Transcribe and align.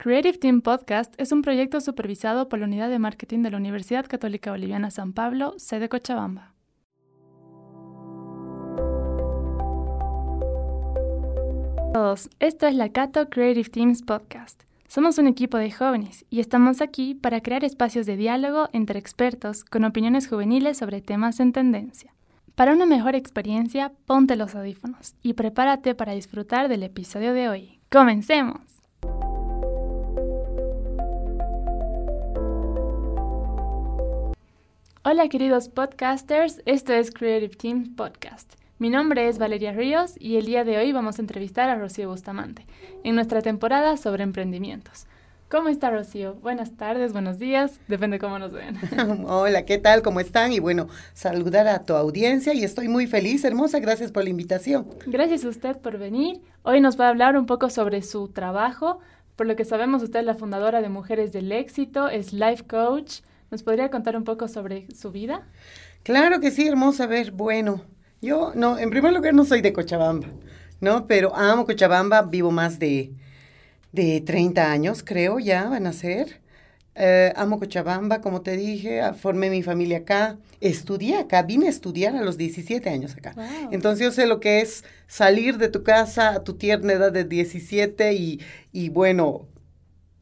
Creative 0.00 0.38
Team 0.38 0.60
Podcast 0.60 1.12
es 1.18 1.32
un 1.32 1.42
proyecto 1.42 1.80
supervisado 1.80 2.48
por 2.48 2.60
la 2.60 2.66
Unidad 2.66 2.88
de 2.88 3.00
Marketing 3.00 3.42
de 3.42 3.50
la 3.50 3.56
Universidad 3.56 4.06
Católica 4.06 4.52
Boliviana 4.52 4.92
San 4.92 5.12
Pablo, 5.12 5.54
sede 5.56 5.88
Cochabamba. 5.88 6.54
Todos, 11.92 12.30
esto 12.38 12.68
es 12.68 12.76
la 12.76 12.92
Cato 12.92 13.28
Creative 13.28 13.70
Teams 13.70 14.02
Podcast. 14.02 14.62
Somos 14.86 15.18
un 15.18 15.26
equipo 15.26 15.58
de 15.58 15.72
jóvenes 15.72 16.24
y 16.30 16.38
estamos 16.38 16.80
aquí 16.80 17.16
para 17.16 17.40
crear 17.40 17.64
espacios 17.64 18.06
de 18.06 18.16
diálogo 18.16 18.68
entre 18.72 19.00
expertos 19.00 19.64
con 19.64 19.82
opiniones 19.82 20.28
juveniles 20.28 20.78
sobre 20.78 21.00
temas 21.00 21.40
en 21.40 21.52
tendencia. 21.52 22.14
Para 22.54 22.72
una 22.72 22.86
mejor 22.86 23.16
experiencia, 23.16 23.90
ponte 24.06 24.36
los 24.36 24.54
audífonos 24.54 25.16
y 25.24 25.32
prepárate 25.32 25.96
para 25.96 26.12
disfrutar 26.12 26.68
del 26.68 26.84
episodio 26.84 27.34
de 27.34 27.48
hoy. 27.48 27.80
¡Comencemos! 27.90 28.77
Hola 35.04 35.28
queridos 35.28 35.68
podcasters, 35.68 36.60
esto 36.66 36.92
es 36.92 37.12
Creative 37.12 37.54
Team 37.54 37.94
Podcast. 37.94 38.54
Mi 38.80 38.90
nombre 38.90 39.28
es 39.28 39.38
Valeria 39.38 39.72
Ríos 39.72 40.14
y 40.18 40.36
el 40.38 40.46
día 40.46 40.64
de 40.64 40.76
hoy 40.76 40.90
vamos 40.90 41.18
a 41.18 41.22
entrevistar 41.22 41.70
a 41.70 41.76
Rocío 41.76 42.08
Bustamante 42.08 42.66
en 43.04 43.14
nuestra 43.14 43.40
temporada 43.40 43.96
sobre 43.96 44.24
emprendimientos. 44.24 45.06
¿Cómo 45.48 45.68
está 45.68 45.90
Rocío? 45.90 46.34
Buenas 46.42 46.76
tardes, 46.76 47.12
buenos 47.12 47.38
días, 47.38 47.78
depende 47.86 48.18
cómo 48.18 48.40
nos 48.40 48.50
vean. 48.50 48.76
Hola, 49.28 49.64
¿qué 49.64 49.78
tal? 49.78 50.02
¿Cómo 50.02 50.18
están? 50.18 50.52
Y 50.52 50.58
bueno, 50.58 50.88
saludar 51.14 51.68
a 51.68 51.84
tu 51.84 51.94
audiencia 51.94 52.52
y 52.52 52.64
estoy 52.64 52.88
muy 52.88 53.06
feliz, 53.06 53.44
hermosa, 53.44 53.78
gracias 53.78 54.10
por 54.10 54.24
la 54.24 54.30
invitación. 54.30 54.88
Gracias 55.06 55.44
a 55.44 55.48
usted 55.48 55.76
por 55.76 55.96
venir. 55.98 56.40
Hoy 56.64 56.80
nos 56.80 56.98
va 56.98 57.06
a 57.06 57.10
hablar 57.10 57.36
un 57.38 57.46
poco 57.46 57.70
sobre 57.70 58.02
su 58.02 58.28
trabajo. 58.28 58.98
Por 59.36 59.46
lo 59.46 59.54
que 59.54 59.64
sabemos, 59.64 60.02
usted 60.02 60.18
es 60.18 60.26
la 60.26 60.34
fundadora 60.34 60.82
de 60.82 60.88
Mujeres 60.88 61.32
del 61.32 61.52
Éxito, 61.52 62.08
es 62.08 62.32
life 62.32 62.64
coach. 62.64 63.20
¿Nos 63.50 63.62
podría 63.62 63.90
contar 63.90 64.16
un 64.16 64.24
poco 64.24 64.48
sobre 64.48 64.86
su 64.94 65.10
vida? 65.10 65.46
Claro 66.02 66.40
que 66.40 66.50
sí, 66.50 66.68
hermosa. 66.68 67.04
A 67.04 67.06
ver, 67.06 67.32
bueno, 67.32 67.84
yo 68.20 68.52
no, 68.54 68.78
en 68.78 68.90
primer 68.90 69.12
lugar 69.12 69.34
no 69.34 69.44
soy 69.44 69.62
de 69.62 69.72
Cochabamba, 69.72 70.28
¿no? 70.80 71.06
Pero 71.06 71.34
amo 71.34 71.64
Cochabamba, 71.64 72.22
vivo 72.22 72.50
más 72.50 72.78
de, 72.78 73.12
de 73.92 74.20
30 74.20 74.70
años, 74.70 75.02
creo, 75.02 75.38
ya 75.38 75.68
van 75.68 75.86
a 75.86 75.92
ser. 75.92 76.40
Eh, 76.94 77.32
amo 77.36 77.58
Cochabamba, 77.60 78.20
como 78.20 78.42
te 78.42 78.56
dije, 78.56 79.00
ah, 79.00 79.14
formé 79.14 79.50
mi 79.50 79.62
familia 79.62 79.98
acá, 79.98 80.36
estudié 80.60 81.16
acá, 81.16 81.42
vine 81.42 81.68
a 81.68 81.70
estudiar 81.70 82.16
a 82.16 82.22
los 82.22 82.36
17 82.36 82.90
años 82.90 83.14
acá. 83.16 83.34
Wow. 83.36 83.68
Entonces 83.70 84.04
yo 84.04 84.10
sé 84.10 84.26
lo 84.26 84.40
que 84.40 84.60
es 84.60 84.84
salir 85.06 85.58
de 85.58 85.68
tu 85.68 85.84
casa 85.84 86.30
a 86.30 86.44
tu 86.44 86.54
tierna 86.54 86.94
edad 86.94 87.12
de 87.12 87.24
17 87.24 88.12
y, 88.14 88.40
y 88.72 88.88
bueno, 88.88 89.46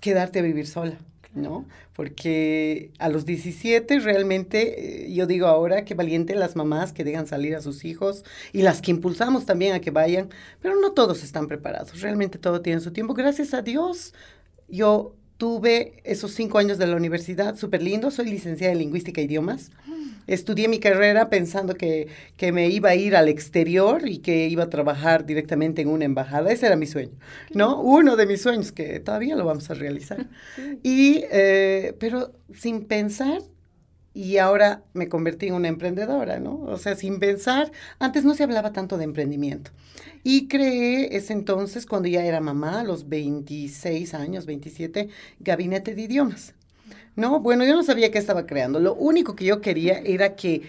quedarte 0.00 0.40
a 0.40 0.42
vivir 0.42 0.66
sola. 0.66 0.98
¿No? 1.34 1.66
Porque 1.94 2.90
a 2.98 3.08
los 3.08 3.24
17 3.24 3.98
realmente, 4.00 5.06
eh, 5.06 5.12
yo 5.12 5.26
digo 5.26 5.46
ahora 5.46 5.84
que 5.84 5.94
valiente 5.94 6.34
las 6.34 6.56
mamás 6.56 6.92
que 6.92 7.04
dejan 7.04 7.26
salir 7.26 7.54
a 7.56 7.62
sus 7.62 7.84
hijos 7.84 8.24
y 8.52 8.62
las 8.62 8.80
que 8.80 8.90
impulsamos 8.90 9.46
también 9.46 9.74
a 9.74 9.80
que 9.80 9.90
vayan, 9.90 10.30
pero 10.60 10.76
no 10.80 10.92
todos 10.92 11.22
están 11.22 11.48
preparados, 11.48 12.00
realmente 12.00 12.38
todo 12.38 12.62
tiene 12.62 12.80
su 12.80 12.92
tiempo. 12.92 13.14
Gracias 13.14 13.54
a 13.54 13.62
Dios, 13.62 14.14
yo 14.68 15.14
tuve 15.36 15.94
esos 16.04 16.32
cinco 16.32 16.58
años 16.58 16.78
de 16.78 16.86
la 16.86 16.96
universidad 16.96 17.56
súper 17.56 17.82
lindo, 17.82 18.10
soy 18.10 18.26
licenciada 18.26 18.72
en 18.72 18.78
lingüística 18.78 19.20
e 19.20 19.24
idiomas. 19.24 19.70
Estudié 20.26 20.68
mi 20.68 20.78
carrera 20.78 21.28
pensando 21.28 21.74
que, 21.74 22.08
que, 22.38 22.50
me 22.50 22.68
iba 22.68 22.90
a 22.90 22.94
ir 22.94 23.14
al 23.14 23.28
exterior 23.28 24.08
y 24.08 24.18
que 24.18 24.48
iba 24.48 24.64
a 24.64 24.70
trabajar 24.70 25.26
directamente 25.26 25.82
en 25.82 25.88
una 25.88 26.06
embajada. 26.06 26.50
Ese 26.50 26.66
era 26.66 26.76
mi 26.76 26.86
sueño, 26.86 27.12
¿no? 27.52 27.80
Uno 27.80 28.16
de 28.16 28.24
mis 28.24 28.40
sueños, 28.40 28.72
que 28.72 29.00
todavía 29.00 29.36
lo 29.36 29.44
vamos 29.44 29.70
a 29.70 29.74
realizar. 29.74 30.26
Y, 30.82 31.24
eh, 31.30 31.94
pero 31.98 32.32
sin 32.54 32.86
pensar, 32.86 33.42
y 34.14 34.38
ahora 34.38 34.84
me 34.92 35.08
convertí 35.08 35.48
en 35.48 35.54
una 35.54 35.68
emprendedora, 35.68 36.38
¿no? 36.38 36.60
O 36.60 36.78
sea, 36.78 36.94
sin 36.94 37.18
pensar, 37.18 37.72
antes 37.98 38.24
no 38.24 38.34
se 38.34 38.44
hablaba 38.44 38.72
tanto 38.72 38.96
de 38.96 39.04
emprendimiento. 39.04 39.72
Y 40.22 40.46
creé 40.46 41.16
ese 41.16 41.32
entonces, 41.32 41.84
cuando 41.84 42.08
ya 42.08 42.24
era 42.24 42.40
mamá, 42.40 42.80
a 42.80 42.84
los 42.84 43.08
26 43.08 44.14
años, 44.14 44.46
27, 44.46 45.08
Gabinete 45.40 45.96
de 45.96 46.02
Idiomas. 46.02 46.54
No, 47.16 47.40
bueno, 47.40 47.64
yo 47.64 47.74
no 47.74 47.82
sabía 47.82 48.10
qué 48.12 48.18
estaba 48.18 48.46
creando. 48.46 48.78
Lo 48.78 48.94
único 48.94 49.34
que 49.34 49.44
yo 49.44 49.60
quería 49.60 49.98
era 49.98 50.36
que 50.36 50.62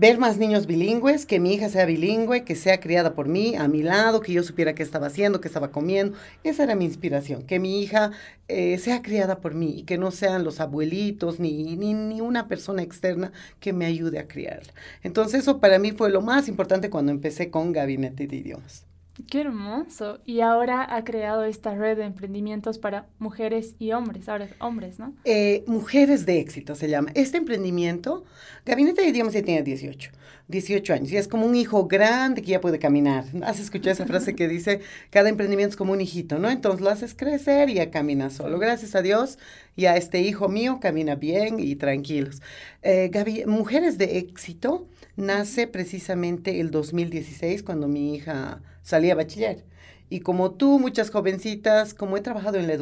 ver 0.00 0.16
más 0.16 0.38
niños 0.38 0.66
bilingües, 0.66 1.26
que 1.26 1.38
mi 1.40 1.52
hija 1.52 1.68
sea 1.68 1.84
bilingüe, 1.84 2.42
que 2.42 2.56
sea 2.56 2.80
criada 2.80 3.12
por 3.12 3.28
mí, 3.28 3.54
a 3.56 3.68
mi 3.68 3.82
lado, 3.82 4.22
que 4.22 4.32
yo 4.32 4.42
supiera 4.42 4.74
qué 4.74 4.82
estaba 4.82 5.08
haciendo, 5.08 5.42
qué 5.42 5.48
estaba 5.48 5.70
comiendo. 5.70 6.16
Esa 6.42 6.62
era 6.62 6.74
mi 6.74 6.86
inspiración, 6.86 7.42
que 7.42 7.58
mi 7.58 7.82
hija 7.82 8.10
eh, 8.48 8.78
sea 8.78 9.02
criada 9.02 9.40
por 9.40 9.52
mí 9.54 9.74
y 9.76 9.82
que 9.82 9.98
no 9.98 10.10
sean 10.10 10.42
los 10.42 10.58
abuelitos 10.58 11.38
ni, 11.38 11.76
ni, 11.76 11.92
ni 11.92 12.22
una 12.22 12.48
persona 12.48 12.82
externa 12.82 13.30
que 13.60 13.74
me 13.74 13.84
ayude 13.84 14.18
a 14.18 14.26
criarla. 14.26 14.72
Entonces 15.02 15.42
eso 15.42 15.60
para 15.60 15.78
mí 15.78 15.92
fue 15.92 16.08
lo 16.08 16.22
más 16.22 16.48
importante 16.48 16.88
cuando 16.88 17.12
empecé 17.12 17.50
con 17.50 17.72
Gabinete 17.72 18.26
de 18.26 18.36
Idiomas. 18.36 18.89
Qué 19.30 19.42
hermoso. 19.42 20.18
Y 20.26 20.40
ahora 20.40 20.84
ha 20.92 21.04
creado 21.04 21.44
esta 21.44 21.72
red 21.72 21.96
de 21.96 22.02
emprendimientos 22.02 22.78
para 22.78 23.06
mujeres 23.20 23.76
y 23.78 23.92
hombres, 23.92 24.28
ahora 24.28 24.48
hombres, 24.58 24.98
¿no? 24.98 25.14
Eh, 25.24 25.62
mujeres 25.68 26.26
de 26.26 26.40
éxito 26.40 26.74
se 26.74 26.88
llama. 26.88 27.12
Este 27.14 27.38
emprendimiento, 27.38 28.24
Gabinete 28.66 29.02
de 29.02 29.08
Idiomas 29.08 29.32
ya 29.32 29.42
tiene 29.42 29.62
18, 29.62 30.10
18 30.48 30.94
años 30.94 31.12
y 31.12 31.16
es 31.16 31.28
como 31.28 31.46
un 31.46 31.54
hijo 31.54 31.86
grande 31.86 32.42
que 32.42 32.50
ya 32.50 32.60
puede 32.60 32.80
caminar. 32.80 33.24
¿Has 33.44 33.60
escuchado 33.60 33.92
esa 33.92 34.04
frase 34.04 34.34
que 34.34 34.48
dice, 34.48 34.80
cada 35.10 35.28
emprendimiento 35.28 35.74
es 35.74 35.76
como 35.76 35.92
un 35.92 36.00
hijito, 36.00 36.40
¿no? 36.40 36.50
Entonces 36.50 36.80
lo 36.80 36.90
haces 36.90 37.14
crecer 37.14 37.70
y 37.70 37.74
ya 37.74 37.92
camina 37.92 38.30
solo. 38.30 38.58
Gracias 38.58 38.96
a 38.96 39.02
Dios, 39.02 39.38
ya 39.76 39.96
este 39.96 40.22
hijo 40.22 40.48
mío 40.48 40.80
camina 40.82 41.14
bien 41.14 41.60
y 41.60 41.76
tranquilos. 41.76 42.42
Eh, 42.82 43.10
Gaby, 43.12 43.44
mujeres 43.46 43.96
de 43.96 44.18
éxito 44.18 44.88
nace 45.14 45.68
precisamente 45.68 46.58
el 46.58 46.72
2016 46.72 47.62
cuando 47.62 47.86
mi 47.86 48.16
hija 48.16 48.60
salía 48.82 49.14
bachiller. 49.22 49.64
Y 50.08 50.20
como 50.20 50.52
tú, 50.52 50.78
muchas 50.80 51.10
jovencitas, 51.10 51.94
como 51.94 52.16
he 52.16 52.20
trabajado 52.20 52.58
en 52.58 52.66
la 52.66 52.72
educación, 52.74 52.78